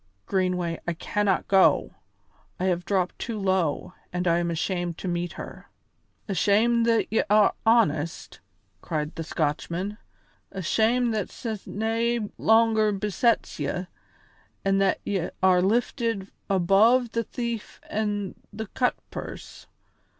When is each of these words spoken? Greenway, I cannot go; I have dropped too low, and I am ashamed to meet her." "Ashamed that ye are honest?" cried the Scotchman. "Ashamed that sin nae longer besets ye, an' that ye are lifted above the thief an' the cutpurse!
Greenway, 0.25 0.79
I 0.87 0.93
cannot 0.93 1.47
go; 1.47 1.93
I 2.59 2.63
have 2.65 2.85
dropped 2.85 3.19
too 3.19 3.37
low, 3.37 3.93
and 4.11 4.27
I 4.27 4.39
am 4.39 4.49
ashamed 4.49 4.97
to 4.97 5.07
meet 5.07 5.33
her." 5.33 5.69
"Ashamed 6.27 6.87
that 6.87 7.05
ye 7.13 7.21
are 7.29 7.53
honest?" 7.67 8.39
cried 8.81 9.13
the 9.13 9.23
Scotchman. 9.23 9.99
"Ashamed 10.51 11.13
that 11.13 11.29
sin 11.29 11.59
nae 11.67 12.19
longer 12.39 12.91
besets 12.91 13.59
ye, 13.59 13.85
an' 14.65 14.79
that 14.79 15.01
ye 15.03 15.29
are 15.43 15.61
lifted 15.61 16.31
above 16.49 17.11
the 17.11 17.23
thief 17.23 17.79
an' 17.87 18.33
the 18.51 18.65
cutpurse! 18.73 19.67